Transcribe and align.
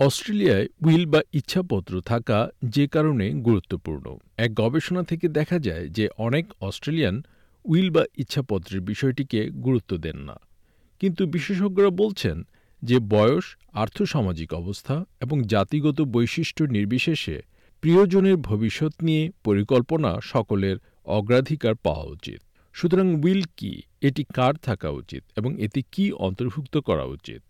অস্ট্রেলিয়ায় 0.00 0.66
উইল 0.86 1.06
বা 1.06 1.20
ইচ্ছাপত্র 1.32 2.00
থাকা 2.00 2.48
যে 2.64 2.86
কারণে 2.86 3.30
গুরুত্বপূর্ণ। 3.30 4.16
এক 4.36 4.54
গবেষণা 4.54 5.02
থেকে 5.02 5.28
দেখা 5.28 5.58
যায় 5.58 5.88
যে 5.88 6.08
অনেক 6.18 6.46
অস্ট্রেলিয়ান 6.60 7.22
উইল 7.64 7.90
বা 7.90 8.04
ইচ্ছাপত্রের 8.16 8.80
বিষয়টিকে 8.80 9.50
গুরুত্ব 9.50 9.96
দেন 9.96 10.16
না। 10.16 10.36
কিন্তু 11.00 11.26
বিশেষজ্ঞরা 11.26 11.90
বলছেন 11.90 12.46
যে 12.82 12.98
বয়স, 12.98 13.56
আর্থসামাজিক 13.72 14.54
অবস্থা 14.54 15.04
এবং 15.20 15.42
জাতিগত 15.42 16.00
বৈশিষ্ট্য 16.00 16.64
নির্বিশেষে 16.64 17.42
প্রিয়জনের 17.80 18.36
ভবিষ্যৎ 18.36 18.92
নিয়ে 19.02 19.30
পরিকল্পনা 19.44 20.20
সকলের 20.22 20.76
অগ্রাধিকার 21.04 21.74
পাওয়া 21.74 22.04
উচিত। 22.04 22.40
সুতরাং 22.72 23.14
উইল 23.24 23.42
কি, 23.56 23.82
এটি 24.00 24.24
কার 24.34 24.54
থাকা 24.56 24.88
উচিত 24.90 25.24
এবং 25.36 25.62
এতে 25.62 25.82
কি 25.92 26.12
অন্তর্ভুক্ত 26.12 26.78
করা 26.78 27.04
উচিত? 27.04 27.42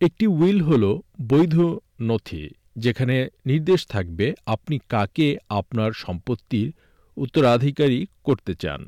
একটি 0.00 0.26
উইল 0.26 0.60
হল 0.60 0.84
বৈধ 1.28 1.56
নথি, 2.00 2.48
যেখানে 2.76 3.28
নির্দেশ 3.46 3.86
থাকবে 3.86 4.34
আপনি 4.46 4.78
কাকে 4.88 5.36
আপনার 5.48 5.92
সম্পত্তির 5.92 6.72
উত্তরাধিকারী 7.16 8.06
করতে 8.24 8.54
চান, 8.54 8.80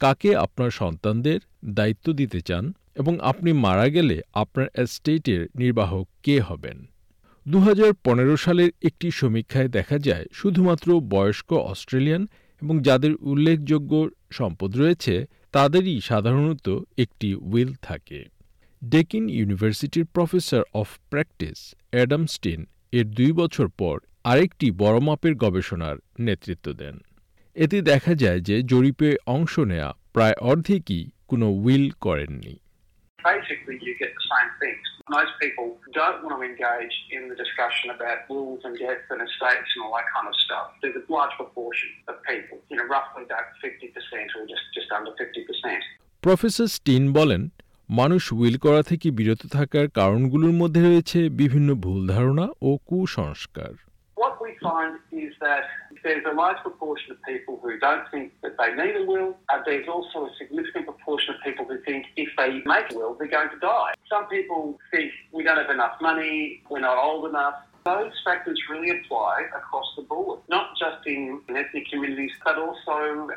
কাকে 0.00 0.36
আপনার 0.36 0.70
সন্তানদের 0.70 1.40
দায়িত্ব 1.64 2.12
দিতে 2.12 2.40
চান, 2.40 2.72
এবং 2.94 3.20
আপনি 3.20 3.52
মারা 3.52 3.88
গেলে 3.88 4.20
আপনার 4.34 4.66
এস্টেটের 4.74 5.48
নির্বাহক 5.58 6.06
কে 6.22 6.40
হবেন। 6.40 6.86
দু 7.46 7.58
হাজার 7.58 7.90
পনেরো 8.04 8.36
সালের 8.36 8.70
একটি 8.82 9.10
সমীক্ষায় 9.10 9.68
দেখা 9.68 9.98
যায়, 9.98 10.26
শুধুমাত্র 10.32 11.00
বয়স্ক 11.00 11.52
অস্ট্রেলিয়ান 11.52 12.26
এবং 12.62 12.80
যাদের 12.82 13.12
উল্লেখযোগ্য 13.20 13.92
সম্পদ 14.30 14.76
রয়েছে, 14.76 15.26
তাদেরই 15.52 16.00
সাধারণত 16.00 16.66
একটি 16.98 17.34
উইল 17.34 17.74
থাকে। 17.82 18.33
ডেকিন 18.92 19.24
ইউনিভার্সিটির 19.28 20.06
professor 20.14 20.62
of 20.74 20.88
practice 21.10 21.58
Adam 21.92 22.22
Steen 22.26 22.60
এর 22.92 23.06
দুই 23.18 23.32
বছর 23.32 23.66
পর 23.80 23.96
আরেকটি 24.24 24.66
বড় 24.82 24.98
মাপের 25.00 25.34
গবেষণার 25.34 25.96
নেতৃত্ব 26.18 26.66
দেন 26.72 26.96
এতে 27.56 27.78
দেখা 27.82 28.12
যায় 28.14 28.40
যে 28.40 28.56
জরিপে 28.62 29.10
অংশ 29.26 29.54
নেয়া 29.72 29.88
প্রায় 30.12 30.36
অর্ধেকই 30.50 31.02
কোনো 31.28 31.46
উইল 31.64 31.86
করেননি 32.00 32.54
basically 33.18 33.76
you 33.86 33.94
get 33.98 34.12
the 34.20 34.26
same 34.34 34.50
things. 34.62 34.84
Most 35.18 35.32
people 35.42 35.68
don't 35.92 36.18
want 36.22 36.32
to 36.36 36.42
engage 36.50 36.96
in 37.16 37.22
the 37.30 37.36
discussion 37.44 37.86
about 37.96 38.18
wills 38.30 38.60
and 38.66 38.74
deaths 38.78 39.08
and 39.12 39.20
estates 39.28 39.70
and 39.74 39.80
all 39.84 39.92
that 39.98 40.08
kind 40.14 40.26
of 40.30 40.36
stuff. 40.44 40.66
There's 40.80 40.98
a 41.04 41.06
large 41.16 41.34
proportion 41.40 41.90
of 42.10 42.14
people, 42.30 42.58
you 42.70 42.76
know, 42.78 42.86
roughly 42.96 43.22
about 43.28 43.46
50% 43.62 44.36
or 44.36 44.42
just, 44.52 44.66
just 44.76 44.88
under 44.98 45.12
50%. 45.14 45.82
Professor 46.22 46.66
Steen 46.76 47.04
বলেন 47.18 47.42
মানুষ 47.90 48.22
will 48.32 48.56
করা 48.64 48.82
থেকে 48.82 49.08
বিরত 49.18 49.42
থাকার 49.56 49.86
কারণগুলোর 49.98 50.54
মধ্যে 50.60 50.80
রয়েছে 50.88 51.18
বিভিন্ন 51.40 51.68
ভুল 51.84 52.00
ধারণা 52.14 52.46
ও 52.68 52.70
কুসংস্কার 52.88 53.72
What 54.16 54.34
we 54.44 54.50
find 54.66 54.94
is 55.24 55.32
that 55.46 55.64
there's 56.04 56.26
a 56.32 56.34
large 56.42 56.60
proportion 56.68 57.08
of 57.14 57.18
people 57.32 57.54
who 57.62 57.70
don't 57.86 58.06
think 58.12 58.26
that 58.44 58.54
they 58.60 58.70
need 58.80 58.94
a 59.02 59.04
will. 59.12 59.30
Uh, 59.50 59.60
there's 59.68 59.88
also 59.94 60.16
a 60.28 60.32
significant 60.40 60.84
proportion 60.90 61.28
of 61.34 61.38
people 61.48 61.64
who 61.70 61.76
think 61.88 62.00
if 62.24 62.30
they 62.40 62.50
make 62.74 62.86
a 62.92 62.94
will, 62.98 63.12
they're 63.18 63.34
going 63.38 63.52
to 63.56 63.62
die. 63.78 63.92
Some 64.14 64.24
people 64.36 64.62
think 64.92 65.08
we 65.36 65.40
don't 65.46 65.60
have 65.64 65.72
enough 65.78 65.96
money, 66.10 66.36
we're 66.70 66.86
not 66.90 66.98
old 67.08 67.24
enough. 67.32 67.56
Those 67.94 68.14
factors 68.26 68.58
really 68.72 68.90
apply 68.98 69.34
across 69.60 69.88
the 69.98 70.04
board, 70.12 70.38
not 70.56 70.66
just 70.82 71.00
in 71.14 71.20
ethnic 71.60 71.84
communities, 71.92 72.34
but 72.46 72.56
also 72.66 72.94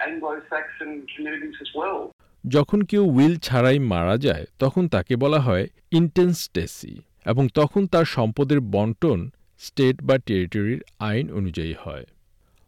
Anglo-Saxon 0.09 0.91
communities 1.13 1.57
as 1.66 1.72
well. 1.79 1.99
যখন 2.47 2.81
কেউ 2.81 3.03
will 3.05 3.35
ছাড়াই 3.37 3.79
মারা 3.79 4.17
যায়, 4.17 4.45
তখন 4.59 4.87
তাকে 4.87 5.15
বলা 5.15 5.39
হয় 5.39 5.67
ইন্টেন্সটেসি 5.91 7.01
এবং 7.25 7.47
তখন 7.53 7.87
তার 7.87 8.05
সম্পদের 8.05 8.59
বন্টন 8.59 9.29
স্টেট 9.59 10.03
বা 10.03 10.17
টেরিটরির 10.17 10.81
আইন 10.99 11.31
অনুযায়ী 11.31 11.73
হয়। 11.83 12.05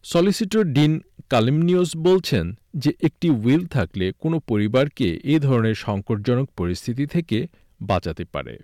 সলিসিটর 0.04 0.64
ডিন 0.64 1.02
কালিমনিউস 1.30 1.98
বলছেন 1.98 2.54
যে 2.76 2.92
একটি 3.02 3.30
উইল 3.30 3.68
থাকলে 3.68 4.12
কোনো 4.20 4.40
পরিবারকে 4.40 5.20
এ 5.24 5.40
ধরনের 5.40 5.76
সংকটজনক 5.76 6.50
পরিস্থিতি 6.58 7.06
থেকে 7.06 7.48
বাঁচাতে 7.82 8.26
পারে। 8.26 8.60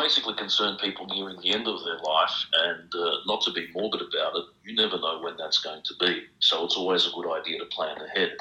Basically 0.00 0.34
concern 0.34 0.76
people 0.76 1.06
nearing 1.06 1.40
the 1.40 1.52
end 1.52 1.66
of 1.66 1.84
their 1.84 1.98
life 1.98 2.46
and 2.52 2.94
uh, 2.94 3.16
not 3.26 3.40
to 3.42 3.52
be 3.52 3.68
morbid 3.74 4.00
about 4.00 4.36
it. 4.36 4.44
You 4.64 4.74
never 4.74 4.98
know 4.98 5.20
when 5.22 5.36
that's 5.36 5.58
going 5.58 5.82
to 5.84 5.94
be. 5.98 6.22
So 6.38 6.64
it's 6.64 6.76
always 6.76 7.06
a 7.06 7.10
good 7.10 7.30
idea 7.30 7.58
to 7.58 7.66
plan 7.66 7.96
ahead. 8.00 8.36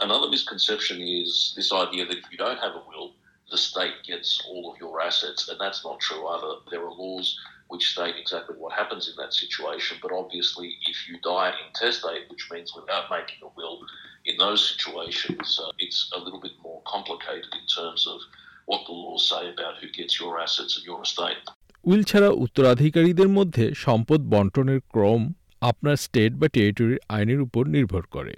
Another 0.00 0.28
misconception 0.28 1.00
is 1.00 1.54
this 1.56 1.72
idea 1.72 2.06
that 2.06 2.18
if 2.18 2.24
you 2.30 2.38
don't 2.38 2.58
have 2.58 2.74
a 2.74 2.82
will, 2.88 3.12
the 3.50 3.56
state 3.56 3.94
gets 4.06 4.42
all 4.48 4.72
of 4.72 4.80
your 4.80 5.00
assets, 5.00 5.48
and 5.48 5.60
that's 5.60 5.84
not 5.84 6.00
true 6.00 6.26
either. 6.26 6.54
There 6.70 6.84
are 6.84 6.92
laws 6.92 7.38
which 7.68 7.92
state 7.92 8.14
exactly 8.16 8.56
what 8.56 8.72
happens 8.72 9.08
in 9.08 9.14
that 9.16 9.32
situation. 9.32 9.98
But 10.02 10.12
obviously, 10.12 10.76
if 10.86 11.08
you 11.08 11.18
die 11.22 11.54
intestate, 11.66 12.28
which 12.28 12.48
means 12.50 12.74
without 12.74 13.10
making 13.10 13.38
a 13.42 13.48
will, 13.56 13.80
in 14.24 14.36
those 14.36 14.68
situations, 14.68 15.60
uh, 15.64 15.70
it's 15.78 16.10
a 16.14 16.18
little 16.18 16.40
bit 16.40 16.52
more 16.62 16.82
complicated 16.84 17.52
in 17.52 17.66
terms 17.66 18.06
of 18.06 18.20
what 18.68 18.80
the 18.86 18.92
laws 18.94 19.22
say 19.24 19.44
about 19.48 19.74
who 19.80 19.88
gets 19.90 20.20
your 20.20 20.32
assets 20.38 20.72
and 20.76 20.84
your 20.84 21.00
estate. 21.02 21.44
Will 21.84 22.02
ছাড়া 22.02 22.30
উত্তরাধিকারীদের 22.44 23.28
মধ্যে 23.28 23.64
সম্পদ 23.84 24.20
বন্টনের 24.34 24.80
ক্রম 24.92 25.22
আপনার 25.62 25.96
state 25.96 26.32
বা 26.40 26.46
টেরিটরির 26.48 27.00
আইনের 27.08 27.40
উপর 27.40 27.62
নির্ভর 27.66 28.04
করে 28.14 28.34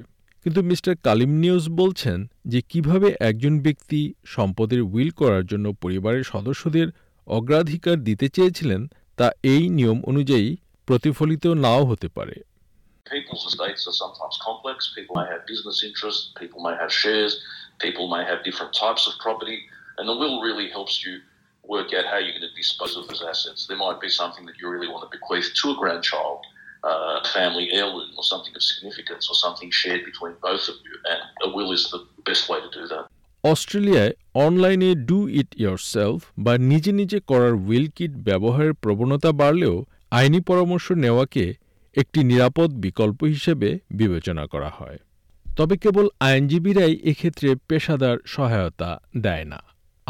কিন্তু 0.47 0.61
মিস্টার 0.62 0.93
কালিম 1.06 1.33
নিউজ 1.44 1.65
বলছেন 1.81 2.19
যে 2.44 2.59
কীভাবে 2.71 3.09
একজন 3.21 3.55
ব্যক্তি 3.66 4.00
সম্পদের 4.37 4.81
উইল 4.94 5.11
করার 5.21 5.44
জন্য 5.47 5.66
পরিবারের 5.84 6.25
সদস্যদের 6.25 6.87
অগ্রাধিকার 7.27 7.97
দিতে 8.09 8.27
চেয়েছিলেন 8.37 8.81
তা 9.19 9.27
এই 9.53 9.65
নিয়ম 9.69 9.99
অনুযায়ী 10.10 10.49
প্রতিফলিত 10.89 11.45
নাও 11.65 11.83
হতে 11.91 12.09
পারে 12.19 12.37
People's 13.06 13.45
estates 13.50 13.83
are 13.89 13.99
sometimes 14.05 14.37
complex. 14.49 14.78
People 14.97 15.15
may 15.16 15.28
have 15.34 15.43
business 15.47 15.78
interests, 15.89 16.25
people 16.43 16.60
may 16.60 16.77
have 16.83 16.93
shares, 17.03 17.33
people 17.78 18.06
may 18.15 18.22
have 18.31 18.39
different 18.49 18.72
types 18.75 19.03
of 19.09 19.12
property, 19.27 19.59
and 19.98 20.09
the 20.09 20.16
will 20.22 20.36
really 20.48 20.69
helps 20.70 20.94
you 21.04 21.14
work 21.64 21.88
out 21.92 22.04
how 22.10 22.19
you're 22.22 22.36
going 22.38 22.50
to 22.50 22.54
dispose 22.54 22.97
of 22.97 23.04
those 23.09 23.22
assets. 23.22 23.66
There 23.66 23.76
might 23.76 24.00
be 24.00 24.09
something 24.09 24.44
that 24.47 24.56
you 24.60 24.66
really 24.75 24.88
want 24.88 25.03
to 25.06 25.10
bequeath 25.19 25.48
to 25.60 25.70
a 25.70 25.76
grandchild, 25.82 26.41
uh, 26.82 27.16
family 27.36 27.66
heirloom, 27.72 28.10
or 28.16 28.25
something 28.25 28.54
of 28.59 28.62
significance, 28.62 29.28
or 29.31 29.34
something 29.34 29.70
shared 29.70 30.03
between 30.10 30.34
both 30.48 30.64
of 30.69 30.76
you, 30.86 30.94
and 31.12 31.20
a 31.47 31.48
will 31.56 31.70
is 31.72 31.91
the 31.94 32.00
best 32.28 32.48
way 32.50 32.59
to 32.66 32.70
do 32.78 32.84
that. 32.92 33.04
অস্ট্রেলিয়ায় 33.44 34.12
অনলাইনে 34.44 34.91
do 35.10 35.19
it 35.41 35.50
yourself 35.62 36.19
বা 36.38 36.53
নিজে 36.70 36.91
নিজে 37.00 37.19
করার 37.30 37.54
will 37.69 37.86
kit 37.97 38.12
ব্যবহারের 38.28 38.75
প্রবণতা 38.75 39.30
বাড়লেও 39.32 39.76
আইনি 40.10 40.41
পরামর্শ 40.41 40.86
নেওয়াকে 41.04 41.44
একটি 41.94 42.20
নিরাপদ 42.25 42.70
বিকল্প 42.84 43.20
হিসেবে 43.34 43.69
বিবেচনা 43.91 44.44
করা 44.47 44.70
হয় 44.70 44.98
তবে 45.56 45.75
কেবল 45.76 46.06
আইনজীবীরাই 46.28 46.94
এক্ষেত্রে 47.10 47.48
পেশাদার 47.69 48.16
সহায়তা 48.34 48.91
দেয় 49.16 49.47
না 49.53 49.60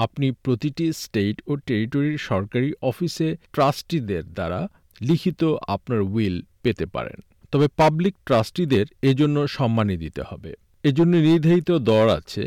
আপনি 0.04 0.26
প্রতিটি 0.44 0.86
স্টেট 0.92 1.36
ও 1.46 1.52
টেরিটরির 1.66 2.18
সরকারি 2.30 2.70
অফিসে 2.82 3.28
ট্রাস্টিদের 3.52 4.24
দ্বারা 4.32 4.60
লিখিত 5.00 5.42
আপনার 5.66 6.00
উইল 6.00 6.36
পেতে 6.62 6.86
পারেন। 6.86 7.18
তবে 7.52 7.66
পাবলিক 7.76 8.14
ট্রাস্টিদের 8.26 8.86
এজন্য 9.02 9.36
সম্মানী 9.48 9.96
দিতে 9.96 10.22
হবে। 10.22 10.52
এজন্য 10.84 11.12
নির্ধারিত 11.16 11.70
দর 11.90 12.06
আছে 12.08 12.44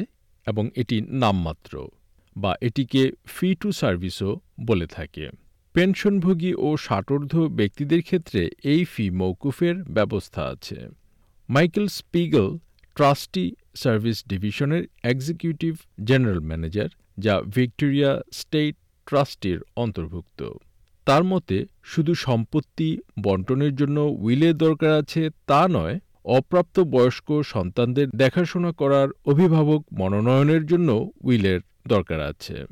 এবং 0.47 0.63
এটি 0.75 0.97
নামমাত্র 1.01 1.73
বা 2.35 2.51
এটিকে 2.61 3.03
ফি 3.25 3.49
টু 3.55 3.69
সার্ভিসও 3.71 4.31
বলে 4.61 4.87
থাকে। 4.87 5.25
পেনশনভোগী 5.75 6.51
ও 6.57 6.69
ষাটোর্ধ 6.77 7.33
ব্যক্তিদের 7.59 8.01
ক্ষেত্রে 8.01 8.41
এই 8.63 8.81
ফি 8.85 9.05
মৌকুফের 9.19 9.75
ব্যবস্থা 9.83 10.41
আছে। 10.53 10.77
মাইকেল 11.49 11.87
স্পিগল 11.87 12.49
ট্রাস্টি 12.97 13.45
সার্ভিস 13.75 14.17
ডিভিশনের 14.27 14.83
এক্সিকিউটিভ 15.03 15.73
জেনারেল 16.03 16.41
ম্যানেজার 16.49 16.89
যা 17.17 17.41
ভিক্টোরিয়া 17.41 18.21
স্টেট 18.31 18.75
ট্রাস্টের 19.05 19.59
অন্তর্ভুক্ত। 19.75 20.49
তার 21.05 21.23
মতে 21.23 21.65
শুধু 21.83 22.15
সম্পত্তি 22.15 22.99
বন্টনের 23.19 23.75
জন্য 23.75 23.99
উইলের 23.99 24.57
দরকার 24.57 24.91
আছে 24.93 25.29
তা 25.47 25.67
নয় 25.67 25.99
অপ্রাপ্ত 26.25 26.79
বয়স্ক 26.79 27.41
সন্তানদের 27.41 28.07
দেখাশোনা 28.15 28.71
করার 28.71 29.09
অভিভাবক 29.25 29.85
মনোনয়নের 29.93 30.65
জন্য 30.65 31.09
উইলের 31.21 31.59
দরকার 31.87 32.21
আছে। 32.21 32.65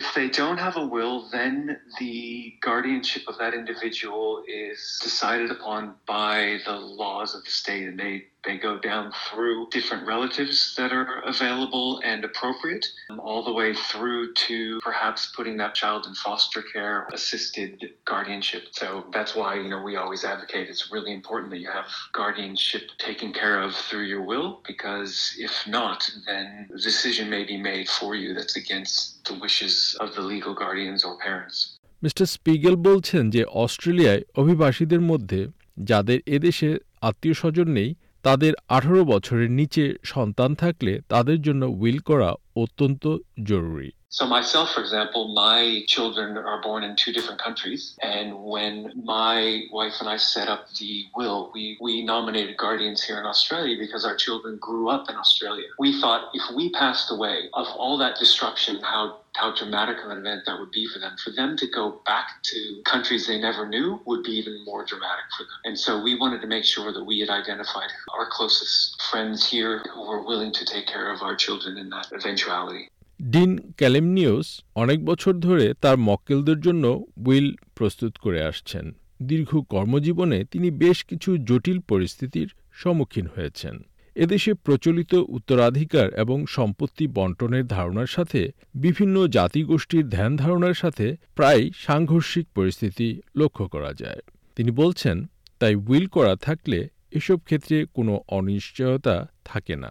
If 0.00 0.14
they 0.16 0.28
don't 0.40 0.58
have 0.58 0.76
a 0.76 0.86
will, 0.94 1.16
then 1.32 1.54
the 2.00 2.53
guardianship 2.64 3.22
of 3.28 3.36
that 3.38 3.54
individual 3.54 4.42
is 4.48 4.98
decided 5.02 5.50
upon 5.50 5.94
by 6.06 6.58
the 6.64 6.72
laws 6.72 7.34
of 7.34 7.44
the 7.44 7.50
state, 7.50 7.86
and 7.88 7.98
they 7.98 8.14
They 8.44 8.58
go 8.58 8.78
down 8.78 9.10
through 9.26 9.68
different 9.70 10.06
relatives 10.06 10.74
that 10.76 10.92
are 10.92 11.22
available 11.24 11.88
and 12.04 12.20
appropriate, 12.24 12.84
um, 13.08 13.18
all 13.18 13.42
the 13.42 13.56
way 13.60 13.72
through 13.90 14.34
to 14.48 14.80
perhaps 14.82 15.32
putting 15.36 15.56
that 15.58 15.74
child 15.74 16.06
in 16.06 16.14
foster 16.14 16.62
care, 16.74 17.08
assisted 17.18 17.70
guardianship. 18.04 18.64
So 18.72 18.86
that's 19.16 19.34
why, 19.34 19.54
you 19.54 19.70
know, 19.70 19.82
we 19.82 19.96
always 19.96 20.24
advocate 20.24 20.68
it's 20.68 20.92
really 20.92 21.14
important 21.14 21.52
that 21.52 21.60
you 21.64 21.70
have 21.70 21.88
guardianship 22.12 22.82
taken 22.98 23.32
care 23.32 23.62
of 23.62 23.74
through 23.74 24.04
your 24.12 24.24
will, 24.30 24.60
because 24.66 25.34
if 25.38 25.66
not, 25.66 26.10
then 26.26 26.68
a 26.68 26.76
decision 26.76 27.30
may 27.30 27.44
be 27.44 27.56
made 27.56 27.88
for 27.88 28.14
you 28.14 28.34
that's 28.34 28.56
against 28.56 29.24
the 29.24 29.38
wishes 29.40 29.96
of 30.00 30.14
the 30.14 30.20
legal 30.20 30.54
guardians 30.54 31.02
or 31.02 31.16
parents. 31.16 31.73
Mister 32.04 32.26
Spiegel 32.26 32.76
বলছেন 32.76 33.30
যে 33.30 33.44
অস্ট্রেলিয়ায় 33.44 34.22
অভিবাসীদের 34.36 35.00
মধ্যে 35.00 35.40
যাদের 35.80 36.18
এদেশে 36.26 36.70
আত্মীয় 37.00 37.34
স্বজন 37.34 37.68
নেই, 37.68 37.90
তাদের 38.22 38.52
আঠারো 38.68 39.04
বছরের 39.04 39.50
নিচে 39.50 39.84
সন্তান 40.04 40.54
থাকলে 40.54 40.92
তাদের 41.08 41.38
জন্য 41.42 41.62
উইল 41.80 41.98
করা 41.98 42.30
অত্যন্ত 42.56 43.04
জরুরি। 43.44 43.90
So 44.14 44.28
myself, 44.28 44.70
for 44.70 44.80
example, 44.80 45.34
my 45.34 45.82
children 45.88 46.38
are 46.38 46.62
born 46.62 46.84
in 46.84 46.94
two 46.94 47.12
different 47.12 47.42
countries. 47.42 47.96
And 48.00 48.44
when 48.44 48.92
my 49.02 49.64
wife 49.72 49.94
and 49.98 50.08
I 50.08 50.18
set 50.18 50.46
up 50.46 50.70
the 50.78 51.06
will, 51.16 51.50
we, 51.52 51.76
we 51.80 52.04
nominated 52.04 52.56
guardians 52.56 53.02
here 53.02 53.18
in 53.18 53.26
Australia 53.26 53.76
because 53.76 54.04
our 54.04 54.14
children 54.14 54.56
grew 54.60 54.88
up 54.88 55.10
in 55.10 55.16
Australia. 55.16 55.66
We 55.80 56.00
thought 56.00 56.30
if 56.32 56.42
we 56.54 56.70
passed 56.70 57.10
away 57.10 57.48
of 57.54 57.66
all 57.76 57.98
that 57.98 58.16
disruption, 58.16 58.78
how 58.82 59.18
how 59.36 59.52
dramatic 59.52 59.98
of 60.04 60.10
an 60.10 60.18
event 60.18 60.42
that 60.46 60.58
would 60.58 60.70
be 60.70 60.86
for 60.86 61.00
them. 61.00 61.16
For 61.22 61.30
them 61.30 61.56
to 61.56 61.66
go 61.66 62.00
back 62.06 62.42
to 62.44 62.82
countries 62.84 63.26
they 63.26 63.40
never 63.40 63.68
knew 63.68 64.00
would 64.06 64.22
be 64.22 64.30
even 64.32 64.64
more 64.64 64.84
dramatic 64.84 65.24
for 65.36 65.42
them. 65.42 65.58
And 65.64 65.78
so 65.78 66.00
we 66.00 66.14
wanted 66.14 66.40
to 66.42 66.46
make 66.46 66.64
sure 66.64 66.92
that 66.92 67.04
we 67.04 67.18
had 67.18 67.30
identified 67.30 67.90
our 68.16 68.28
closest 68.30 69.02
friends 69.10 69.44
here 69.44 69.82
who 69.92 70.06
were 70.06 70.22
willing 70.22 70.52
to 70.52 70.64
take 70.64 70.86
care 70.86 71.12
of 71.12 71.22
our 71.22 71.34
children 71.34 71.78
in 71.78 71.90
that 71.90 72.12
eventuality. 72.12 72.90
Dean 73.30 73.72
ক্যালেমনিউস 73.76 74.60
অনেক 74.74 75.04
বছর 75.04 75.32
ধরে 75.32 75.74
তার 75.80 75.96
মক্কেলদের 75.96 76.60
জন্য 76.60 77.04
will 77.16 77.54
প্রস্তুত 77.74 78.16
করে 78.16 78.42
আসছেন। 78.42 78.96
দীর্ঘ 79.22 79.56
কর্মজীবনে 79.56 80.44
তিনি 80.44 80.70
বেশ 80.70 81.04
কিছু 81.04 81.36
জটিল 81.36 81.78
পরিস্থিতির 81.78 82.54
সম্মুখীন 82.72 83.26
হয়েছেন। 83.36 83.78
এদেশে 84.14 84.54
প্রচলিত 84.54 85.14
উত্তরাধিকার 85.14 86.14
এবং 86.14 86.46
সম্পত্তি 86.46 87.06
বন্টনের 87.06 87.66
ধারণার 87.66 88.06
সাথে, 88.06 88.52
বিভিন্ন 88.74 89.26
জাতিগোষ্ঠীর 89.26 90.08
ধ্যান 90.08 90.36
ধারণার 90.36 90.74
সাথে 90.74 91.16
প্রায় 91.34 91.70
সাংঘর্ষিক 91.76 92.46
পরিস্থিতি 92.54 93.20
লক্ষ্য 93.36 93.68
করা 93.68 93.92
যায়। 93.92 94.18
তিনি 94.56 94.70
বলছেন, 94.70 95.24
তাই 95.58 95.74
উইল 95.74 96.06
করা 96.06 96.36
থাকলে 96.36 96.88
এসব 97.10 97.38
ক্ষেত্রে 97.38 97.86
কোনো 97.94 98.20
অনিশ্চয়তা 98.28 99.28
থাকে 99.44 99.76
না। 99.76 99.90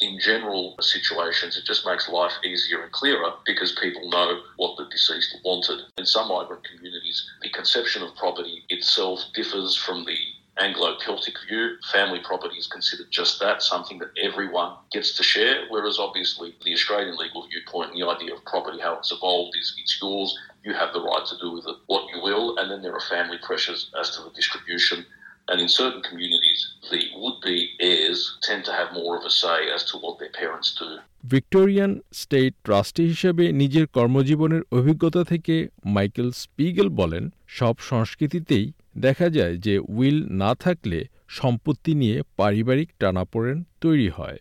In 0.00 0.18
general 0.18 0.74
situations, 0.80 1.56
it 1.56 1.64
just 1.64 1.86
makes 1.86 2.08
life 2.08 2.32
easier 2.44 2.82
and 2.82 2.92
clearer 2.92 3.32
because 3.46 3.72
people 3.80 4.08
know 4.08 4.40
what 4.56 4.76
the 4.76 4.88
deceased 4.90 5.36
wanted. 5.44 5.80
In 5.98 6.06
some 6.06 6.28
migrant 6.28 6.64
communities, 6.64 7.28
the 7.42 7.50
conception 7.50 8.02
of 8.02 8.16
property 8.16 8.64
itself 8.68 9.20
differs 9.34 9.76
from 9.76 10.04
the 10.04 10.16
Anglo 10.58 10.96
Celtic 10.98 11.34
view. 11.48 11.76
Family 11.92 12.20
property 12.20 12.56
is 12.56 12.66
considered 12.66 13.10
just 13.10 13.40
that, 13.40 13.62
something 13.62 13.98
that 13.98 14.10
everyone 14.20 14.76
gets 14.92 15.16
to 15.16 15.22
share, 15.22 15.64
whereas 15.70 15.98
obviously 15.98 16.54
the 16.64 16.74
Australian 16.74 17.16
legal 17.16 17.46
viewpoint 17.48 17.92
and 17.92 18.00
the 18.00 18.06
idea 18.06 18.34
of 18.34 18.44
property, 18.44 18.78
how 18.80 18.94
it's 18.98 19.12
evolved, 19.12 19.56
is 19.58 19.74
it's 19.78 19.98
yours, 20.00 20.36
you 20.62 20.74
have 20.74 20.92
the 20.92 21.02
right 21.02 21.26
to 21.26 21.38
do 21.38 21.52
with 21.52 21.66
it 21.66 21.76
what 21.86 22.06
you 22.14 22.20
will, 22.22 22.58
and 22.58 22.70
then 22.70 22.82
there 22.82 22.94
are 22.94 23.00
family 23.00 23.38
pressures 23.42 23.90
as 23.98 24.14
to 24.16 24.22
the 24.22 24.30
distribution. 24.30 25.04
And 25.52 25.60
in 25.60 25.68
certain 25.70 26.02
communities, 26.02 26.60
the 26.90 27.00
would 27.14 27.38
be 27.42 27.56
heirs 27.82 28.20
tend 28.42 28.64
to 28.64 28.72
have 28.72 28.94
more 28.94 29.18
of 29.18 29.24
a 29.24 29.32
say 29.32 29.58
as 29.68 29.82
to 29.84 29.98
what 29.98 30.14
their 30.18 30.32
parents 30.32 30.68
do. 30.74 30.88
Victorian 31.24 31.92
state 32.12 32.52
trustee 32.64 33.04
হিসেবে 33.06 33.44
নিজের 33.52 33.86
কর্মজীবনের 33.96 34.62
অভিজ্ঞতা 34.72 35.22
থেকে 35.24 35.54
Michael 35.86 36.28
Spiegel 36.42 36.88
বলেন 37.00 37.24
সব 37.58 37.74
সংস্কৃতিতেই 37.90 38.66
দেখা 38.98 39.26
যায় 39.28 39.54
যে 39.66 39.74
উইল 39.96 40.18
না 40.42 40.50
থাকলে 40.64 40.98
সম্পত্তি 41.38 41.92
নিয়ে 41.94 42.16
পারিবারিক 42.36 42.88
টানাপোড়েন 43.00 43.56
তৈরি 43.80 44.08
হয় 44.16 44.38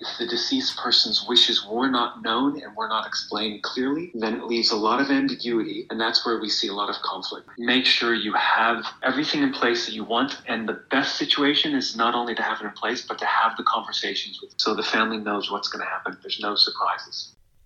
If 0.00 0.18
the 0.18 0.26
deceased 0.26 0.76
person's 0.76 1.24
wishes 1.26 1.64
were 1.64 1.88
not 1.88 2.22
known 2.22 2.60
and 2.62 2.76
were 2.76 2.86
not 2.86 3.06
explained 3.06 3.62
clearly, 3.62 4.10
then 4.14 4.34
it 4.36 4.44
leaves 4.44 4.70
a 4.70 4.76
lot 4.76 5.00
of 5.00 5.10
ambiguity, 5.10 5.86
and 5.88 5.98
that's 5.98 6.20
where 6.26 6.38
we 6.38 6.50
see 6.50 6.68
a 6.68 6.74
lot 6.74 6.90
of 6.90 6.96
conflict. 7.12 7.48
Make 7.58 7.86
sure 7.86 8.12
you 8.12 8.34
have 8.34 8.78
everything 9.02 9.40
in 9.42 9.52
place 9.60 9.80
that 9.86 9.94
you 9.94 10.04
want, 10.04 10.30
and 10.46 10.68
the 10.68 10.78
best 10.90 11.10
situation 11.16 11.74
is 11.74 11.96
not 11.96 12.14
only 12.14 12.34
to 12.34 12.42
have 12.42 12.58
it 12.60 12.66
in 12.66 12.72
place, 12.72 13.00
but 13.08 13.18
to 13.18 13.24
have 13.24 13.56
the 13.56 13.66
conversations 13.74 14.34
with 14.42 14.50
so 14.58 14.74
the 14.74 14.88
family 14.94 15.16
knows 15.16 15.50
what's 15.50 15.68
going 15.68 15.84
to 15.86 15.90
happen. 15.96 16.12
There's 16.22 16.40
no 16.48 16.54
surprises. 16.66 17.16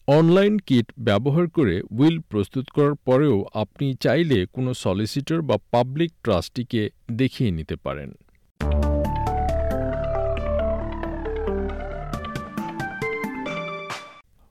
Online 0.09 0.55
kit 0.69 0.87
ব্যবহার 1.09 1.47
করে 1.57 1.77
will 1.99 2.19
প্রস্তুত 2.33 2.67
করার 2.77 2.95
পরেও 3.09 3.37
আপনি 3.63 3.87
চাইলে 4.05 4.39
কোনো 4.47 4.71
solicitor 4.75 5.41
বা 5.43 5.57
public 5.71 6.13
ট্রাস্টিকে 6.25 6.83
দেখিয়ে 7.13 7.51
নিতে 7.51 7.77
পারেন 7.77 8.11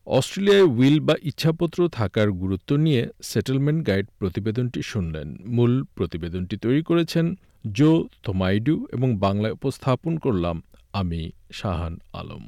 অস্ট্রেলিয়ায় 0.06 0.62
উইল 0.62 1.00
বা 1.00 1.14
ইচ্ছাপত্র 1.22 1.88
থাকার 1.88 2.32
গুরুত্ব 2.32 2.76
নিয়ে 2.76 3.08
সেটেলমেন্ট 3.22 3.86
গাইড 3.86 4.06
প্রতিবেদনটি 4.18 4.82
শুনলেন। 4.82 5.38
মূল 5.46 5.84
প্রতিবেদনটি 5.94 6.56
তৈরি 6.56 6.82
করেছেন 6.82 7.34
জো 7.72 8.08
থোমাইডু 8.22 8.86
এবং 8.92 9.16
বাংলায় 9.16 9.52
উপস্থাপন 9.52 10.16
করলাম 10.16 10.62
আমি 10.92 11.30
শাহান 11.52 11.98
আলম। 12.12 12.44